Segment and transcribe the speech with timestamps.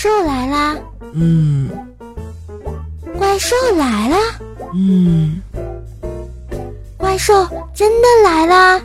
[0.00, 0.76] 兽来啦！
[1.12, 1.68] 嗯
[3.18, 4.16] 怪兽来啦！
[4.72, 5.42] 嗯
[6.96, 7.34] 怪兽
[7.74, 8.80] 真的来啦！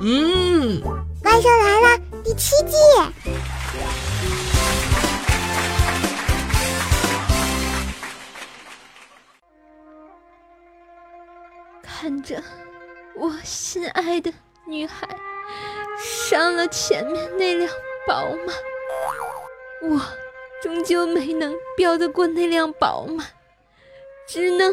[0.00, 0.82] 嗯，
[1.22, 2.00] 怪兽来啦！
[2.24, 2.76] 第七季。
[11.84, 12.42] 看着
[13.14, 14.32] 我心爱的
[14.66, 15.08] 女孩
[15.96, 17.70] 上了前面那辆
[18.08, 18.52] 宝马，
[19.88, 20.00] 我
[20.62, 23.24] 终究没能飙得过那辆宝马，
[24.26, 24.72] 只能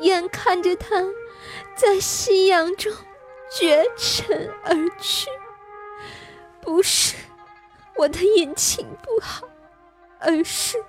[0.00, 1.04] 眼看着它
[1.76, 2.90] 在夕阳中
[3.50, 5.28] 绝尘而去。
[6.62, 7.16] 不是
[7.96, 9.46] 我的引擎不好，
[10.18, 10.82] 而是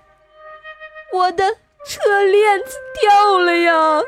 [1.12, 4.02] 我的车链子掉了呀！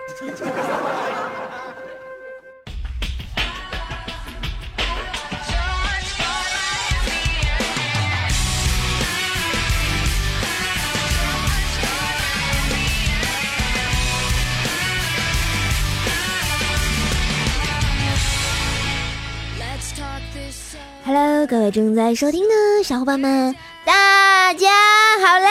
[21.06, 24.72] Hello，各位正在收听的小伙伴们，大家
[25.20, 25.48] 好嘞！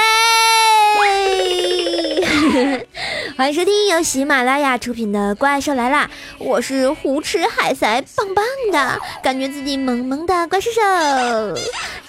[3.39, 6.11] 欢迎收听由喜马拉雅出品的《怪兽来啦》，
[6.45, 10.81] 我是胡吃海塞棒棒的，感觉自己萌萌的怪兽兽，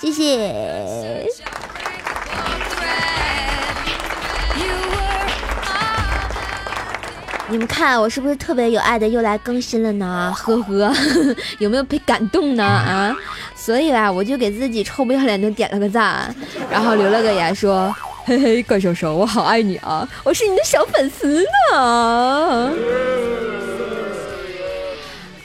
[0.02, 1.28] 谢谢。
[7.48, 10.34] 你们看我是不是特别有爱的又来更新了呢？
[10.38, 10.92] 呵呵，
[11.60, 12.64] 有没有被感动呢？
[12.64, 13.16] 啊，
[13.56, 16.34] 所以吧，我就给自己臭不要脸的点了个赞，
[16.72, 22.72] 然后留了个言说：“嘿嘿，怪兽兽，我好爱你啊，我是你的小粉丝呢。”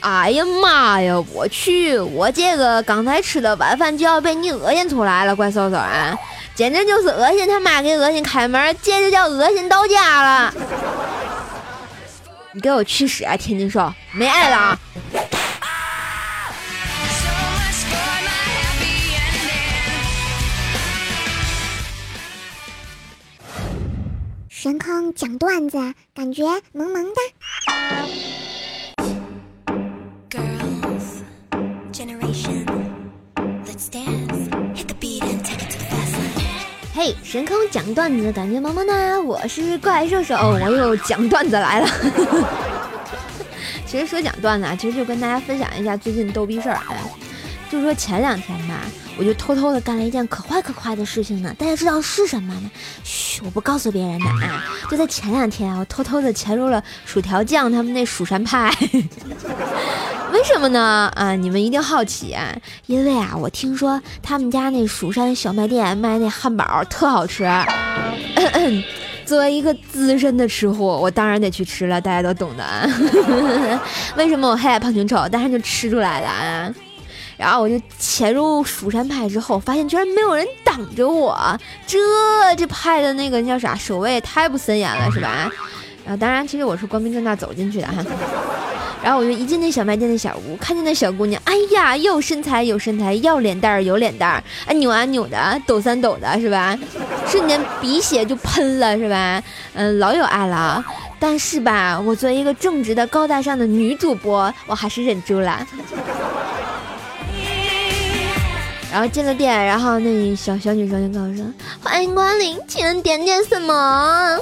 [0.01, 6.17] 哎呀妈呀，我去，我这个刚才吃的晚饭就要被你恶心出来了，怪兽兽啊，
[6.55, 10.51] 简直就是恶心他妈给恶心开门，这就叫恶心到家了。
[12.53, 13.37] 你给我去死啊！
[13.37, 14.79] 天津少，没爱了啊！
[24.49, 25.77] 神坑讲段子，
[26.13, 28.50] 感觉萌萌的。
[37.03, 39.19] 嘿，神坑讲段子，感觉萌萌哒。
[39.19, 41.87] 我是怪兽手，我又讲段子来了。
[43.87, 46.77] 其实说讲段子啊，其实就跟大家分享一下最近逗逼事儿。
[46.89, 47.11] 哎，
[47.71, 48.81] 就说前两天吧，
[49.17, 51.55] 我就偷偷的干了一件可坏可坏的事情呢。
[51.57, 52.69] 大家知道是什么吗？
[53.05, 54.65] 嘘，我不告诉别人的啊。
[54.89, 58.69] 就在前两天啊，我偷偷的潜入了薯条酱他们那蜀山派。
[60.33, 61.09] 为什么呢？
[61.15, 62.53] 啊，你们一定好奇啊，
[62.87, 67.49] 因为啊，我听说他们家那蜀山小卖店卖那汉堡特好吃。
[69.23, 72.85] 作为一个资深的吃货，我当然得去吃了，大家都懂的啊。
[74.17, 76.73] 为什么我黑矮胖穷丑，但是就吃出来了啊？
[77.41, 81.35] 然后我就潜入蜀山派之后，发现居然没有人挡着我，
[81.87, 81.97] 这
[82.55, 85.51] 这派的那个叫啥守卫太不森严了，是吧？
[86.05, 88.05] 然后当然，其实我是光明正大走进去的哈。
[89.03, 96.77] 然后我就一进那小卖店的小屋，看见那小姑娘，哎呀，有身材有身材，要脸蛋儿有脸蛋儿，啊扭啊扭的，抖三抖的，是吧？
[97.27, 99.41] 瞬间鼻血就喷了，是吧？
[99.73, 100.85] 嗯，老有爱了。
[101.19, 105.65] 但是吧，我作为一个正直的高大上的女主播，我还是忍住了。
[108.91, 111.45] 然后进了店，然后那小小女生就跟我说
[111.81, 114.37] ：“欢迎光临，请问点点什么？”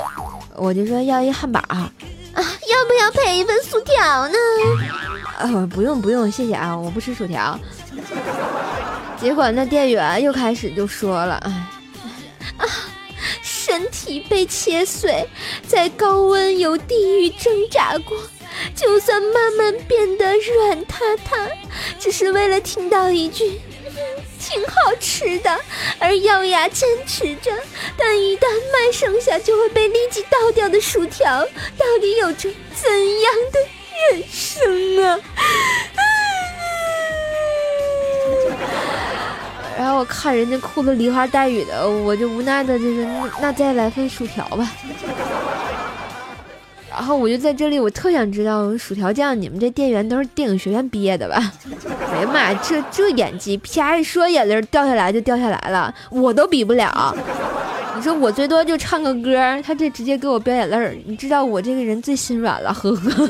[0.57, 1.91] 我就说要一汉堡啊，
[2.35, 2.43] 要
[2.87, 4.35] 不要配一份薯条呢？
[5.37, 7.57] 呃，不用不用，谢谢啊，我不吃薯条。
[9.21, 11.51] 结果那店员又开始就说了，哎，
[12.57, 12.65] 啊，
[13.43, 15.27] 身体被切碎，
[15.67, 18.17] 在高温有地狱挣扎过，
[18.75, 21.47] 就算慢慢变得软塌塌，
[21.99, 23.61] 只是为了听到一句。
[24.49, 25.59] 挺好吃的，
[25.99, 27.51] 而咬牙坚持着，
[27.95, 31.45] 但一旦卖剩下就会被立即倒掉的薯条，
[31.77, 32.89] 到底有着怎
[33.21, 33.59] 样的
[34.11, 35.19] 人生啊？
[39.77, 44.67] 然后我看人家哭的梨花带雨的，我就无奈的就是那那再来份薯条吧。
[46.99, 51.51] 然后我就在这里，我特想知道薯条酱，你们这店员都是电影学院毕业的吧？
[52.13, 57.15] 哎呀妈呀，这这演技，啪一说眼泪掉下来就掉下来了，我都比不了。
[57.95, 59.33] 你说我最多就唱个歌，
[59.65, 63.29] 他这直接给我飙眼泪儿，你知道我这个人最心软了，呵呵。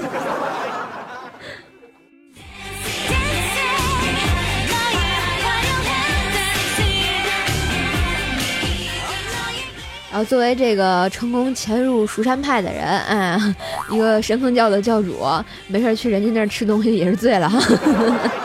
[10.12, 13.40] 然后作为这个成功潜入蜀山派的人，哎，
[13.92, 15.20] 一个神风教的教主，
[15.68, 17.60] 没事去人家那儿吃东西也是醉了哈。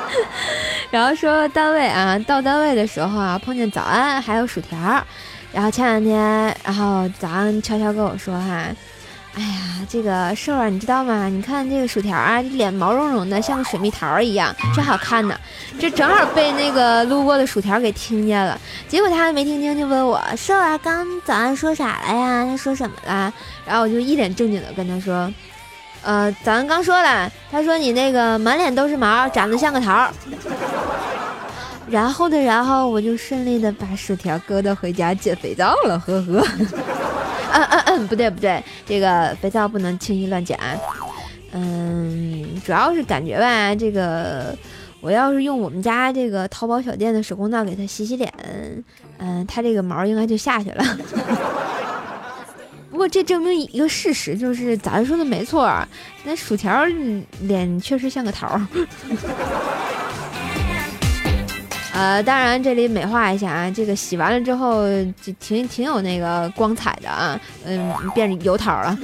[0.91, 4.79] 然后说单位啊，到单位的时候啊，碰见早安还有薯条，
[5.53, 8.67] 然后前两天，然后早安悄悄跟我说哈。
[9.37, 11.27] 哎呀，这个瘦儿，你知道吗？
[11.27, 15.37] 你看这个薯条啊，脸毛茸茸的，像个水蜜桃一样，真好看呢。
[15.79, 22.45] 这正好被那个路过的薯条给听见了，结果他还没听清，就问我瘦儿刚早上说啥了呀？
[22.45, 23.33] 他说什么了？
[23.67, 25.29] 然后我就一脸正经的跟他说，
[26.03, 30.09] 呃，早上刚说了，他说你那个满脸都是毛，长得像个桃。
[31.89, 36.47] 然后的，然后我就顺利的把薯条搁到回家捡肥皂了，呵呵。
[37.55, 40.59] 嗯嗯嗯，不对不对，这个肥皂不能轻易乱捡。
[41.53, 44.57] 嗯，主要是感觉吧，这个
[45.01, 48.33] 我要是用我们家这个淘宝小店的手工皂给它洗洗脸，
[49.19, 50.85] 嗯，它这个毛应该就下去了。
[52.91, 55.69] 不过这证明一个事实，就是咱说的没错，
[56.25, 56.85] 那薯条
[57.41, 58.61] 脸确实像个桃。
[61.95, 64.83] 呃，当然这里美化一下啊，这个洗完了之后
[65.23, 68.99] 就挺挺有那个光彩的啊，嗯，变油桃了。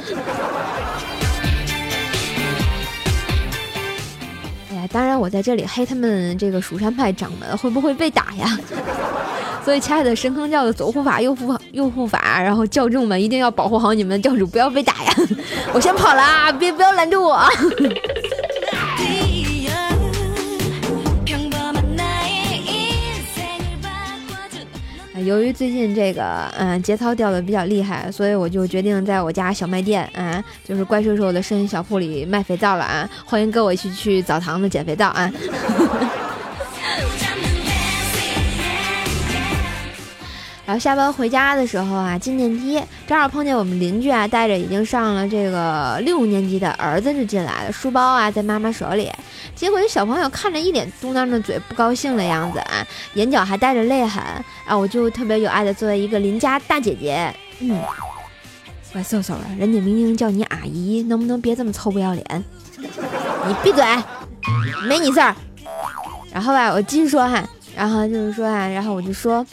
[4.70, 8.58] 哎呀，当然我在这里黑他们这个蜀山派掌门会不会被打呀？
[9.64, 15.14] 所以，亲爱的神坑教的左护法、右护右护法，然后教众们一定要保护好你们的教主，不要被打呀！
[15.72, 17.38] 我先跑了啊，别不要拦着我。
[25.24, 33.08] 由于最近这个嗯节操掉的比较厉害，所以我就决定在我家小卖店啊，就是怪兽兽的声音小铺里卖肥皂了啊！
[33.24, 35.30] 欢迎跟我一起去澡堂子捡肥皂啊！
[40.70, 49.10] 然后下班回家的时候啊，进电梯正好碰见我们邻居啊，带着已经上了这个六年级的儿子就进来了，书包啊在妈妈手里。
[49.56, 54.22] 结果这小朋友看着一脸嘟囔着嘴，不高兴的样子啊，眼角还带着泪痕
[54.64, 57.76] 啊，我就特别有爱的作为一个邻家大姐姐，嗯，
[58.94, 62.44] 喂，瘦瘦，人家明明叫你阿姨，能不能别这么臭不要脸？
[62.78, 63.84] 你闭嘴，
[64.86, 65.34] 没你事儿。
[66.32, 67.42] 然后吧，我继续说哈，
[67.74, 69.44] 然后就是说啊，然后我就说。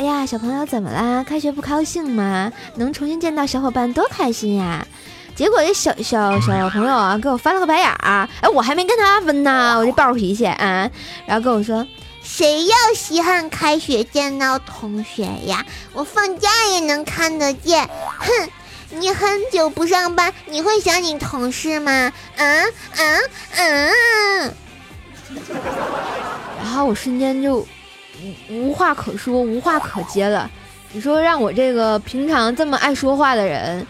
[0.00, 1.22] 哎呀，小朋友怎么啦？
[1.22, 2.50] 开学不高兴吗？
[2.76, 4.86] 能重新见到小伙伴多开心呀！
[5.36, 8.26] 结果这小小小朋友啊，给我翻了个白眼儿。
[8.40, 10.90] 哎，我还没跟他分呢，我这暴脾气啊！
[11.26, 11.86] 然后跟我说，
[12.22, 15.66] 谁要稀罕开学见到同学呀？
[15.92, 17.86] 我放假也能看得见。
[18.16, 18.48] 哼，
[18.98, 22.10] 你很久不上班，你会想你同事吗？
[22.36, 23.20] 嗯嗯
[23.58, 24.54] 嗯。
[26.56, 27.66] 然后我瞬间就。
[28.50, 30.50] 无话可说，无话可接了。
[30.92, 33.86] 你说让我这个平常这么爱说话的人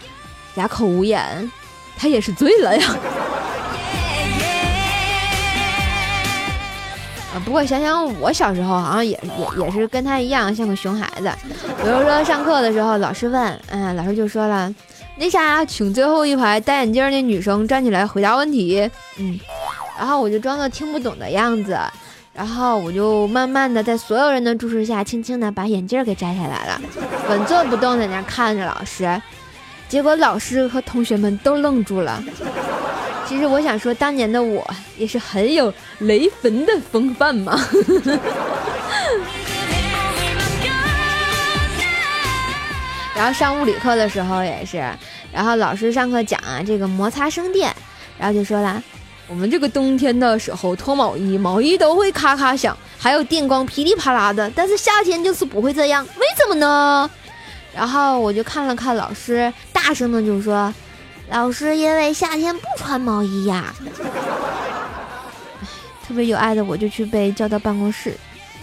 [0.55, 1.51] 哑口无言，
[1.97, 2.87] 他也是醉了呀。
[7.33, 11.31] 啊，不过想想我小时候，好像也也也是跟他一样，像个熊孩子。
[11.81, 14.69] 比如说上课的时候，老师问，嗯，老师就说了，
[15.15, 18.91] 那啥，请最后一排戴眼镜那女生站起来回答问题。
[19.17, 19.39] 嗯，
[19.97, 21.79] 然后我就装作听不懂的样子。
[22.33, 26.81] 然后我就慢慢的在所有人的注视下，轻轻的把眼镜给摘下来了，
[27.29, 29.21] 稳坐不动在那看着老师。
[29.89, 32.23] 结果老师和同学们都愣住了。
[33.27, 34.65] 其实我想说，当年的我
[34.97, 37.59] 也是很有雷锋的风范嘛。
[43.13, 44.77] 然后上物理课的时候也是，
[45.31, 47.75] 然后老师上课讲啊这个摩擦生电，
[48.17, 48.81] 然后就说了。
[49.27, 54.51] 我们这个冬天的时候脱毛衣，毛衣都会咔咔响，还有电光噼里啪啦的。
[54.53, 57.09] 但是夏天就是不会这样，为什么呢？
[57.73, 60.73] 然后我就看了看老师，大声的就说
[61.31, 63.73] ：“老师，因为夏天不穿毛衣呀。
[66.05, 68.13] ”特别有爱的我就去被叫到办公室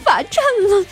[0.05, 0.85] 罚站了。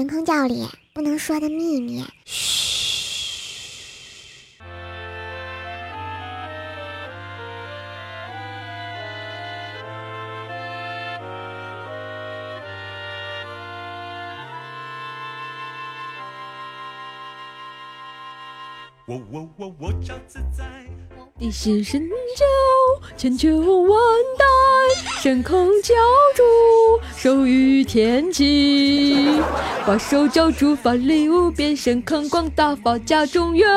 [0.00, 2.02] 神坑教里不能说的秘密。
[2.24, 2.48] 嘘。
[19.06, 20.64] 我我我我叫自在。
[21.38, 22.46] 地心神教，
[23.18, 24.00] 千秋万
[24.38, 24.46] 代，
[25.20, 25.94] 神坑教
[26.34, 26.42] 主，
[27.16, 29.40] 手语天启，
[29.86, 33.68] 把手教主发礼物变，神坑广大，法家中原。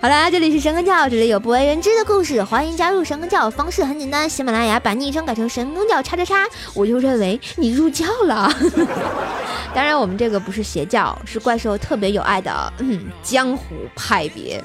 [0.00, 3.50] 好啦，这里是神坑教，这里有不为人知的故事，欢迎加入神坑教。
[3.50, 8.48] 方式很简单，喜马拉雅把昵称改成神坑教叉叉叉，我就认为你入教了。
[9.74, 14.62] 当然，我们这个不是邪教，是怪兽特别有爱的嗯江湖派别，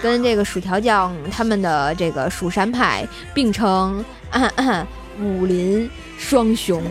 [0.00, 4.86] 跟这个薯条酱他们的这个蜀山派并称啊
[5.20, 6.82] 武林双雄，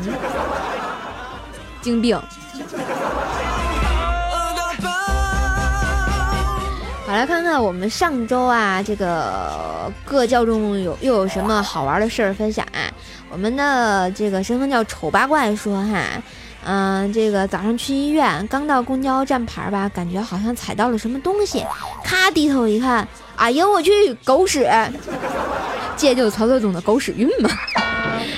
[1.81, 2.21] 精病。
[7.05, 12.91] 好，来看看我们上周啊，这个各教中有又有什么好玩的事儿分享啊？
[13.29, 16.03] 我们的这个身份叫丑八怪说哈，
[16.69, 21.63] 嗯、这个早上去医院，刚到公交站牌吧，感觉好像踩到了什么东西，
[22.03, 23.07] 咔低头一看，
[23.37, 24.69] 哎呀我去，狗屎！
[25.95, 27.49] 这就是传说中的狗屎运嘛。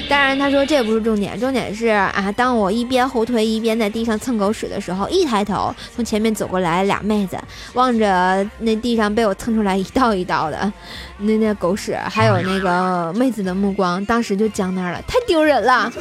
[0.08, 7.38] 当然，他说这不是重点，重点是啊，当我一边后退一边在地上蹭狗屎的时候，一抬头，从前面走过来俩妹子，
[7.74, 10.72] 望着那地上被我蹭出来一道一道的
[11.18, 15.92] 那那狗屎，还有那个妹子的目光，当时就僵那儿了，太丢人了。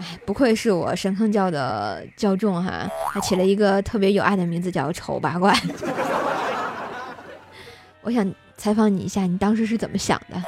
[0.00, 5.54] 哎，不愧是我神坑教的教众哈，还起了一个特别有爱的名字，叫丑八怪。
[8.00, 10.42] 我想采访你一下，你当时是怎么想的？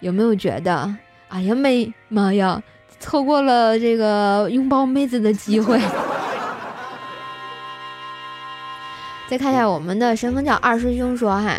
[0.00, 0.92] 有没有觉得，
[1.28, 2.60] 哎呀妹妈呀，
[2.98, 5.80] 错过了这个拥抱妹子的机会？
[9.28, 11.54] 再看一下我们的神坑教二师兄说哈，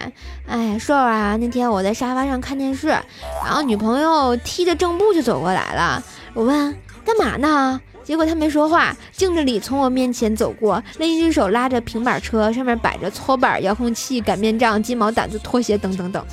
[0.45, 6.03] 哎，硕儿啊，那天我在沙发上看电视，然后女朋友踢着正步就走过来了，
[6.33, 6.75] 我问
[7.05, 7.79] 干嘛呢？
[8.03, 16.25] 结果他没说话，径直里从我面前走过，另一只手拉着平板车，上面摆着搓板、遥控器、擀面杖、鸡毛掸子、拖鞋等等等。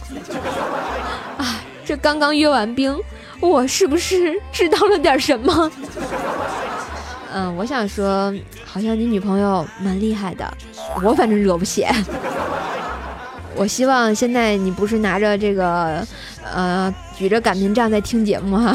[1.36, 2.98] 啊，这刚刚阅完兵，
[3.40, 5.70] 我是不是知道了点什么？
[7.34, 8.32] 嗯，我想说，
[8.64, 10.50] 好像你女朋友蛮厉害的，
[11.02, 11.84] 我反正惹不起。
[13.54, 16.06] 我希望现在你不是拿着这个，
[16.54, 18.74] 呃，举着擀面杖在听节目哈。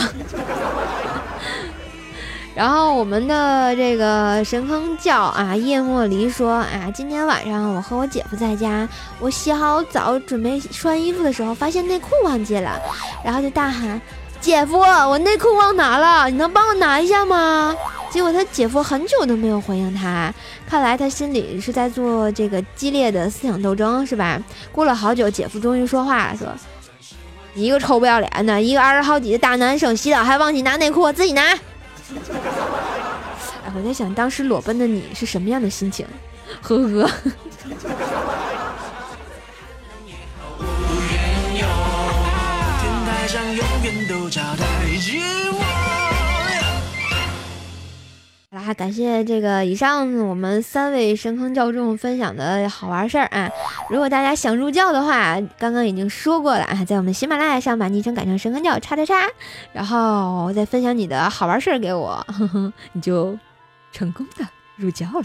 [2.53, 8.87] 然后我们的这个神坑教啊，叶莫离说啊，今天晚上我和我姐夫在家，
[9.19, 12.77] 我洗好澡准备穿衣服的时候，发现内裤忘记了，
[13.23, 13.99] 然后就大喊
[14.41, 17.73] ：“姐夫，我内裤忘拿了，你能帮我拿一下吗？”
[18.11, 20.33] 结果他姐夫很久都没有回应他，
[20.67, 24.37] 看来他心里是在做这个激烈的思想斗争，是吧？
[24.73, 26.47] 过了好久，姐夫终于说话了，说
[27.55, 31.57] ：“你一个臭不要脸的，一个二十好几的大男生，洗澡还忘记拿内裤，自己拿。”
[33.65, 36.05] 哎，我在想当时裸奔的你是什么样的心情？
[36.61, 37.09] 呵呵。
[42.79, 44.65] 天台上永远都找到
[48.63, 53.49] 啊，感谢这个以上我们三位神坑教众分享的好玩事儿啊！
[53.89, 59.15] 如果大家想入教的话，刚刚已经说过了啊，在我们喜马拉雅上把昵称改成神坑教叉叉叉，
[59.73, 63.35] 然后再分享你的好玩事儿给我，呵呵，你就
[63.91, 65.23] 成功的入教了。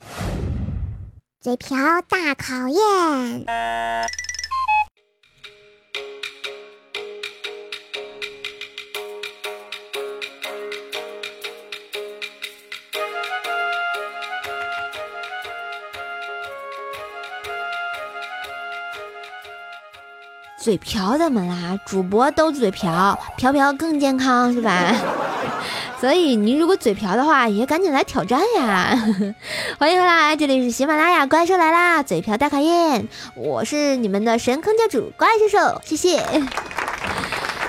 [1.40, 1.76] 嘴瓢
[2.08, 3.44] 大考验。
[20.64, 21.78] 嘴瓢怎么啦？
[21.84, 24.94] 主播都嘴瓢，瓢瓢更健康是吧？
[26.00, 28.96] 所以您如果嘴瓢的话，也赶紧来挑战呀！
[29.78, 36.24] 欢迎回来，这里是喜马拉雅怪兽来啦，嘴瓢大考验，我是你们的神坑教主怪兽兽，谢谢。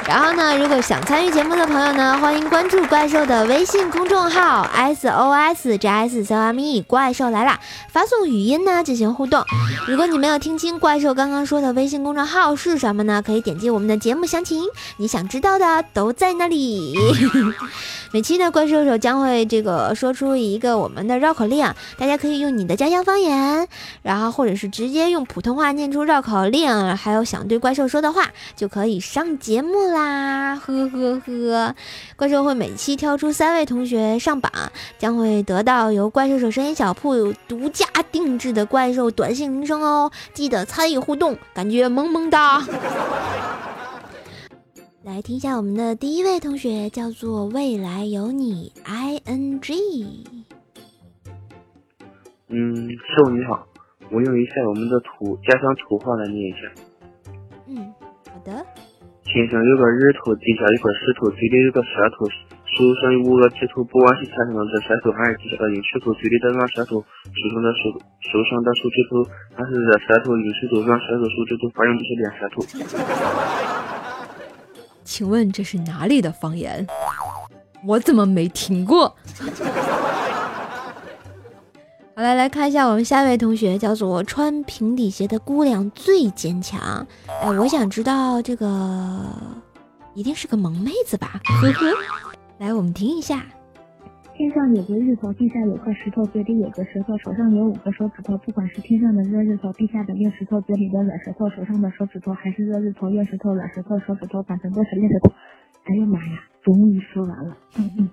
[0.08, 7.60] 然后呢，如果想参与节目的朋友呢，欢迎关注怪兽的微信公众号 S O S J S C o M E 怪兽来啦，
[7.90, 9.44] 发送语音呢进行互动。
[9.88, 13.24] 如果你没有听清怪兽刚刚说的微信公众号是什么呢？
[13.26, 14.64] 可以点击我们的节目详情，
[14.98, 16.94] 你想知道的都在那里。
[18.14, 23.68] 每期呢，怪兽手将会这个说出一个我们的绕口令，大家可以用你的家乡方言，
[24.04, 30.56] 然后或者是直接用普通话念出绕口令，还有想对怪兽说的话，就可以上节目啦！
[30.56, 31.76] 呵呵呵，
[32.16, 34.52] 怪兽会每期挑出三位同学上榜，
[35.00, 42.62] 将会得到由怪兽手声音小铺独家定制的怪兽短信铃声哦，记得参与互动，感觉萌萌哒。
[45.04, 50.26] 来听一下我们的第一位同学，叫做未来有你 i n g。
[52.50, 53.66] 嗯，师傅你好，
[54.12, 56.58] 我用一下我们的土家乡土话来念一下。
[57.68, 57.94] 嗯，
[58.32, 58.66] 好的。
[59.36, 62.24] 天上有个日头，地下有块石头，嘴里有个舌头，
[62.72, 67.92] 手上有五个指头，不管是天上的这舌头，还是地下的硬石头，嘴里的软舌头，手上的手
[68.32, 69.28] 手上的手指头，
[69.60, 72.64] 还是热舌头、硬石头、软舌头、手指头，反正就是练舌头。
[75.04, 76.88] 请问这是哪里的方言？
[77.86, 79.18] 我怎么没听过？
[82.26, 87.06] 来来看一下我们下一位同学，叫做穿平底鞋的姑娘最坚强。
[87.42, 89.22] 哎，我想知道这个
[90.16, 91.40] 一定是个萌妹子吧？
[91.62, 91.86] 呵呵。
[92.58, 93.44] 来，我们听一下。
[94.34, 98.36] 天上有个日头，地下有块石头，嘴里有个舌头，手上有五个手指头。
[98.40, 105.32] 不管是天上的热日头，地下的硬石头，嘴里的软舌头，手上的手指头，还是热日头、硬石头、软舌头、手指头，反正都是硬石头。
[105.84, 107.56] 哎呀妈呀，终于说完了。
[107.78, 108.10] 嗯嗯，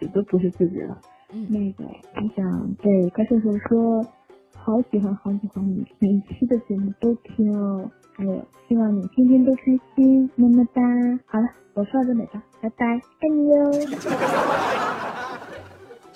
[0.00, 0.98] 这都不是自己了。
[1.36, 1.82] 嗯那个，
[2.14, 4.06] 我想对怪兽兽说，
[4.54, 7.90] 好喜欢好喜欢你，每一期的节目都听哦。
[8.16, 9.62] 还有，希望你天天都开
[9.96, 10.80] 心，么么哒。
[11.26, 13.72] 好了，我说到这里吧，拜拜，爱你哟。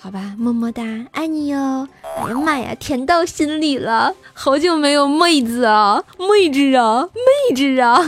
[0.01, 1.85] 好吧，么么哒，爱你哟！
[2.01, 7.09] 哎呀妈呀，甜到心里了，好久没有妹子啊，妹子啊，
[7.49, 7.99] 妹子啊！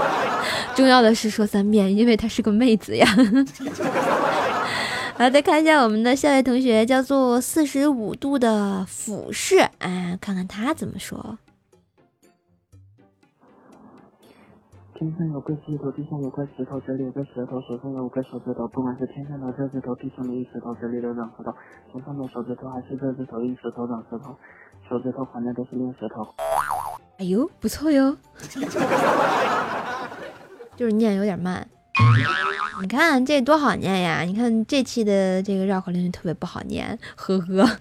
[0.74, 3.06] 重要的是说三遍，因为她是个妹子呀。
[5.18, 11.36] 好，再看一下我们的下位同学，叫做四十五度的俯视，啊，看看他怎么说。
[14.94, 21.52] 天上有个石头，地上有块石头，这里有个舌头，手上有五个手指头，不管是天上的这只头，地上的硬石头，这里的软舌头，
[21.92, 24.36] 手上的手指头还是这只头、硬石头、软舌头，
[24.88, 26.24] 手指头反正都是硬石头。
[27.18, 28.16] 哎呦，不错哟，
[30.76, 31.66] 就是念有点慢。
[32.82, 34.22] 你看这多好念呀！
[34.22, 37.68] 你看这期的这个绕口令就特别不好念，呵呵。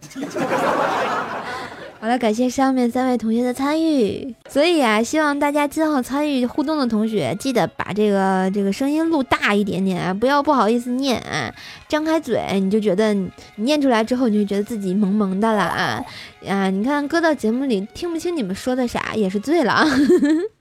[2.00, 4.36] 好了，感谢上面三位同学的参与。
[4.48, 11.52] 所以啊，希望大家今后参与互动的同学，记得把这个这个声音录大一点点啊，不要不好意思念啊，
[11.88, 16.06] 张开嘴你就觉得你念出来之后，你就觉得自己萌萌的了啊
[16.48, 16.70] 啊！
[16.70, 19.84] 你看搁到节目里听不清你们说的啥，也是醉了。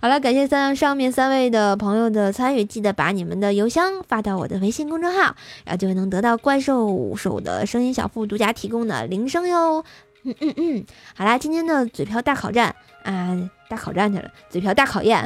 [0.00, 5.34] 好了，感谢三上面三位的朋友的参与，记得把你们的邮箱发到我的微信公众号，
[5.64, 9.84] 然后就能得到怪兽手的声音小铺独家提供的铃声哟。
[10.22, 10.84] 嗯嗯嗯，
[11.16, 13.36] 好啦，今天的嘴瓢大考战啊，
[13.68, 15.24] 大考战去了，嘴瓢大考验。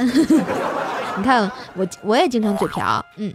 [1.17, 3.33] 你看我我也经常嘴瓢，嗯。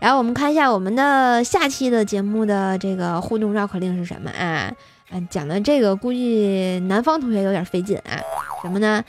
[0.00, 4.72] 然后我们看一下我们的下期的节目的这个互动绕口令是什么啊？
[5.10, 8.16] 嗯，讲的这个估计南方同学有点费劲啊，
[8.62, 9.04] 什么呢？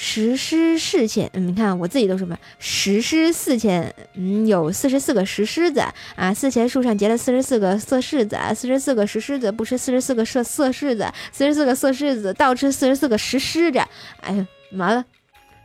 [0.00, 5.82] 石狮四千，嗯，你看我自己都什么石狮四千，嗯，有四十四个石狮子
[6.14, 13.80] 啊，四千树上结了四十四个色柿子，四十四个石狮子不吃四十四个色色柿子，四十四个色柿子倒吃四十四个石狮子，
[14.20, 15.04] 哎呀，完了，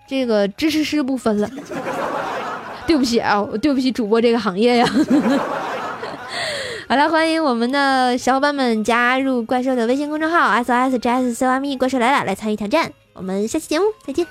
[0.08, 1.48] 这个知识师不分了，
[2.88, 4.88] 对不起啊，我对不起主播这个行业呀。
[6.90, 12.92] 好了，欢迎我们的小伙伴们加入怪兽的微信公众号 S O S J S C Y M E 怪兽来了，来参与挑战。
[13.14, 14.26] 我们下期节目再见。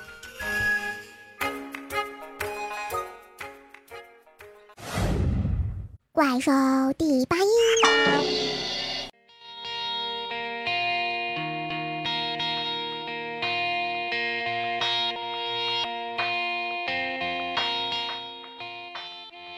[6.11, 6.51] 怪兽
[6.97, 7.45] 第八音。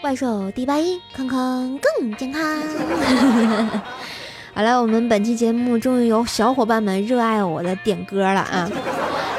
[0.01, 2.41] 怪兽第八音，康康更健康。
[4.53, 8.69] 好了，我们本期节目终于有小伙伴们热爱我的点歌了啊！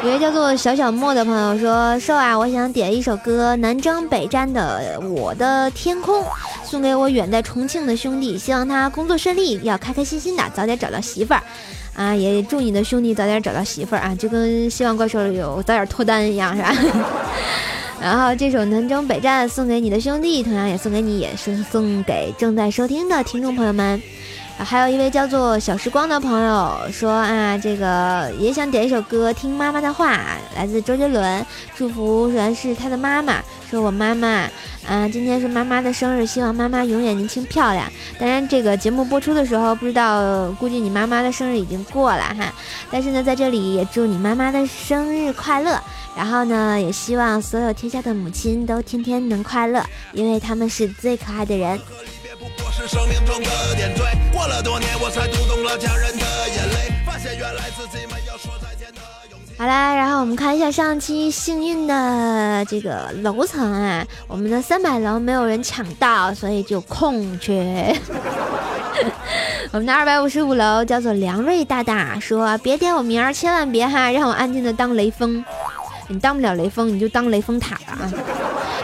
[0.06, 6.22] 有位叫做小小莫的朋友说：“瘦啊，我想点一首歌，南征北战的《我的天空》，
[6.64, 11.42] 送给我远在重庆的兄弟，希望他工作顺利，要开开心心的，早点找到媳妇儿。
[11.92, 16.72] 啊，也祝你的兄弟早点找到媳妇儿啊，就跟希望怪兽有早点脱单一样，是吧？”
[18.00, 24.00] 然后这首《南征北战》送给你的兄弟，同样也送给你，也是送给正在收听的听众朋友们。
[24.58, 30.18] 还有一位叫做小时光的朋友说啊，这个也想点一首歌，听妈妈的话，
[30.56, 31.44] 来自周杰伦，
[31.76, 33.34] 祝福原是他的妈妈，
[33.70, 34.48] 说我妈妈，
[34.88, 37.86] 啊，今天是妈妈的生日，希望妈妈永远年轻漂亮。
[38.18, 42.52] 当然，这个节目播出的时候，不知道，估计你妈妈的生日已经过了哈。
[42.90, 45.78] 但是呢，在这里也祝你妈妈的生日快乐。
[46.16, 51.78] 然后呢，也希望所有天下的母亲都天天能快乐，因为他们是最可爱的人。
[52.76, 54.02] 是生命中的点缀。
[54.30, 59.54] 过了多年，我才读懂了家人的眼泪，发现原来自己没有说再见的勇气。
[59.56, 67.98] 好啦，然后我们看一下上期幸运的这个楼层啊，我们的三百楼没有人抢到，所以就空缺。
[69.72, 75.42] 我们的二百五十五楼叫做梁瑞大大说：“别点我名儿，千万别哈，让我安静的当雷锋。
[76.08, 77.98] 你当不了雷锋，你就当雷峰塔吧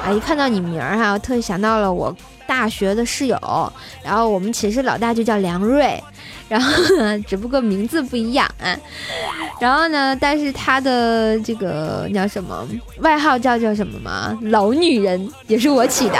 [0.02, 0.08] 啊！
[0.08, 2.16] 啊，一看到你名儿哈，我特想到了我。”
[2.52, 3.72] 大学的室友，
[4.04, 5.98] 然后我们寝室老大就叫梁瑞，
[6.50, 8.76] 然后呢，只不过名字不一样啊。
[9.58, 14.38] 然后呢，但是他的这个叫什么外号叫叫什么嘛？
[14.42, 16.18] 老女人也是我起的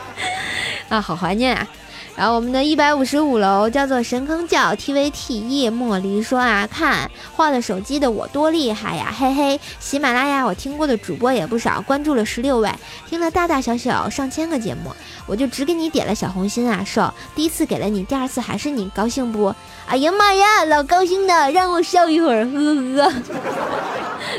[0.88, 1.68] 啊，好怀念啊！
[2.14, 9.58] 然后我们的一百五十五楼叫做神坑教 T V T E 莫离说啊，看换了手机的我多厉害呀，嘿嘿！
[9.80, 12.70] 喜马拉雅我听过的主播也不少，关注了十六位，
[13.08, 14.94] 听了大大小小上千个节目，
[15.26, 17.12] 我就只给你点了小红心啊，瘦！
[17.34, 19.54] 第一次给了你，第二次还是你，高兴不？
[19.86, 23.12] 哎呀妈呀，老高兴的，让我笑一会儿，呵呵呵，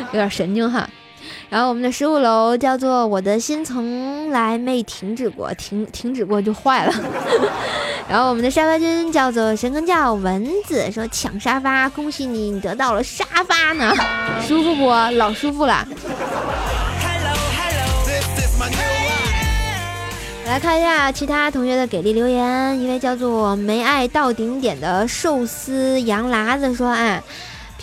[0.13, 0.87] 有点神经哈。
[1.53, 6.93] 然后我们的十五楼叫做我的心从来没停止过，停停止过就坏了。
[8.09, 13.93] 然后我们的沙发君叫做神坑叫蚊子，说抢沙发，恭喜你，你得到了沙发呢，
[14.47, 14.89] 舒服不？
[14.89, 15.87] 老舒服了。
[20.45, 27.21] 我来看一下其他同学的给力留言，一位叫做没爱到顶点的寿司羊喇子说：“哎，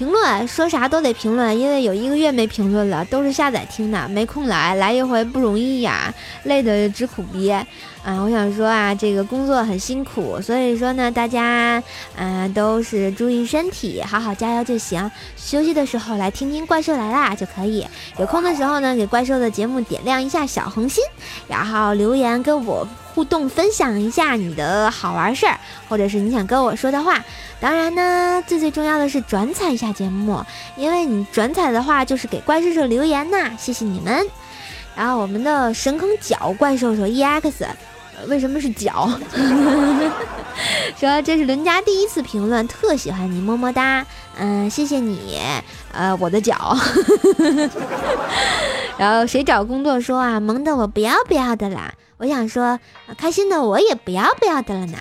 [0.00, 6.10] 评论说啥都得评论，因为有一个月没评论了，都是下载听的，没空来，来一回不容易呀，
[6.44, 7.50] 累得直苦逼。
[7.50, 7.66] 啊，
[8.22, 11.82] 我想说啊，这个工作很辛苦，所以说呢，大家
[12.16, 15.10] 嗯、都是注意身体，好好加油就行。
[15.36, 17.86] 休息的时候来听听怪兽来啦就可以，
[18.16, 21.04] 有空的时候呢，给怪兽的节目点亮一下小红心，
[21.46, 22.88] 然后留言跟我
[23.20, 27.22] 互动分享一下你的好玩事儿，或者是你想跟我说的话。
[27.60, 30.42] 当然呢，最最重要的是转载一下节目，
[30.74, 34.26] 因为你转载的话就是给怪兽兽留言呐，谢谢你们。
[34.96, 37.52] 然后我们的神坑脚怪兽兽 EX，
[38.26, 39.10] 为什么是脚？
[40.98, 44.06] 说这是伦家第一次评论，特喜欢你，么么哒。
[44.38, 45.38] 嗯，谢谢你，
[45.92, 46.74] 呃，我的脚。
[48.96, 51.92] 然后谁找工作说啊，萌的我不要不要的啦。
[52.20, 52.78] 我想说，
[53.16, 54.98] 开心的我也不要不要的了呢。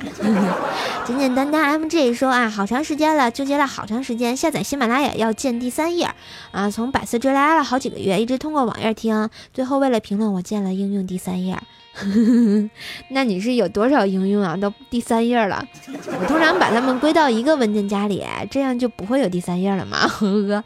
[1.06, 6.10] 简简单单 MG 说啊，好长时间了，纠结了好长时间，下载喜马拉雅要建第三页
[6.52, 11.60] 啊，从百思追来了好几个月，一直通过网页听，最后为了评论我建了应用第三页。
[13.10, 14.56] 那你是有多少应用啊？
[14.56, 15.66] 到第三页了。
[15.88, 20.08] 我通常把它们归到一个文件夹里，这样就不会有第三页了嘛。
[20.08, 20.64] 呵呵。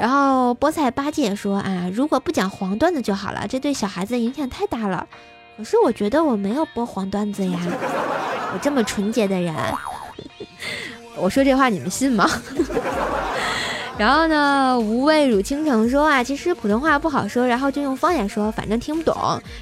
[0.00, 5.06] 然后菠菜八戒说啊，如果不讲黄段子就好了，这对小孩子影响太大了。
[5.60, 7.58] 可是我觉得我没有播黄段子呀，
[8.54, 9.54] 我这么纯洁的人，
[11.18, 12.26] 我说这话你们信吗？
[13.98, 19.14] 然后呢，无畏汝倾城说啊，其实普通话不好说，然后就用方言说，反正听不懂。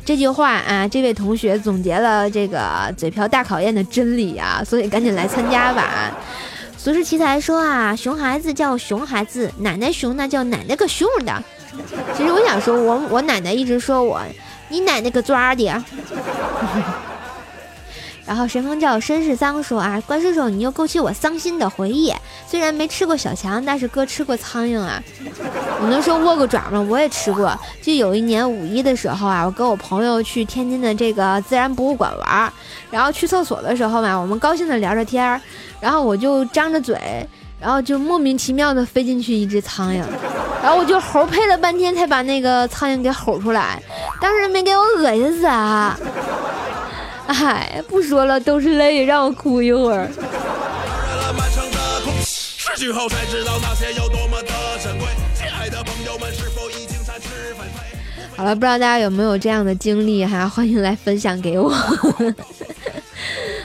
[0.05, 6.17] 这句话啊，这位同学总结了这个嘴瓢大考验的真理啊，所以赶紧来参加吧。
[6.77, 11.43] 俗世奇才说啊，熊孩子叫熊孩子，奶奶熊那叫奶奶个熊的。
[12.17, 14.23] 其实我想说，我我奶奶一直说我，
[14.69, 15.65] 你奶奶个抓的。
[18.27, 22.13] 然后神风叫绅士桑说啊，关叔叔，你又勾起我伤心的回忆。
[22.47, 25.03] 虽然没吃过小强，但是哥吃过苍蝇啊。
[25.81, 26.79] 你能说握过爪吗？
[26.91, 27.59] 我也吃过。
[27.81, 32.53] 就有一年五一的时候啊，我跟我朋友去天津的这个自然博物馆玩儿，
[32.91, 35.41] 然后去厕所的时候嘛，我们高兴的聊着天儿，
[35.81, 37.27] 然后我就张着嘴，
[37.61, 40.03] 然后就莫名其妙的飞进去一只苍蝇，
[40.63, 43.83] 然后我就吼配了半天才把那个苍蝇给吼出来，
[44.21, 45.99] 当时没给我恶心死啊！
[47.27, 50.09] 哎，不说了，都是泪，让我哭一会儿。
[50.09, 54.49] 染了满城的空气，失去后才知道那些有多么的
[54.83, 55.07] 珍贵。
[55.35, 57.99] 亲爱的朋友们，是否已经展翅纷飞？
[58.37, 60.49] 好了，不知道大家有没有这样的经历哈？
[60.49, 61.71] 欢迎来分享给我。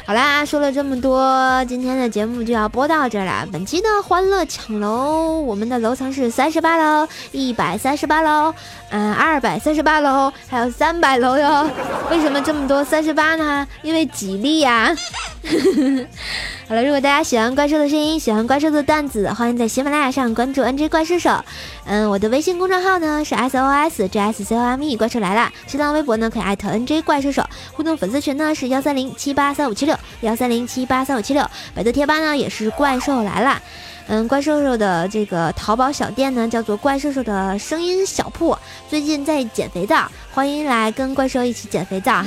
[0.05, 3.47] 好啦，说了这么多，今天的节目就要播到这儿了。
[3.53, 8.53] 本期的欢乐抢楼，我们的楼层是三十八楼、一百三十八楼、
[8.95, 11.67] 嗯，二百三十八楼，还有三百楼哟。
[12.12, 13.67] 为什么这么多三十八呢？
[13.82, 14.95] 因为吉利呀。
[16.69, 21.43] 好了，如果大家喜欢怪兽的声音，喜欢怪兽的段子，欢迎在喜马拉雅上关注 NJ 怪兽手。
[21.86, 25.51] 嗯，我的微信公众号呢是 S O S J S C O M E，怪兽来了。
[25.65, 33.60] 新浪微博呢可以艾特 NJ 怪兽手，互动粉丝群呢是幺三零七八三五七六幺三零七八三五七六，百度贴吧呢也是怪兽来了。
[34.07, 38.55] 嗯，怪兽兽的这个淘宝小店呢，叫做怪兽兽的声音小铺，
[38.89, 42.25] 最近在减肥皂，欢迎来跟怪兽一起减肥皂哈。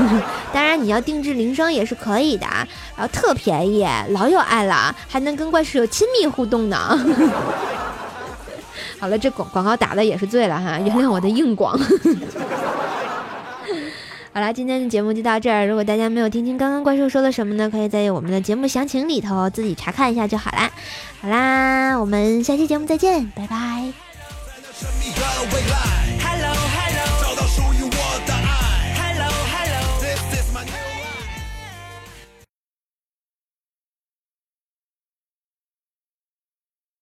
[0.52, 6.76] 当然，你要定制铃声也是可以的，啊，然后特便宜，老有爱了，还能跟怪兽有亲密互动呢。
[9.00, 11.78] 好了，这广广告打的也是醉了哈，原谅我的硬广。
[14.36, 20.70] 好啦今天的节目就到这儿如果大家没有听清刚刚怪兽说的什么呢可以在我们的节目详情里头自己查看一下就好啦。
[21.22, 23.94] 好啦我们下期节目再见拜拜。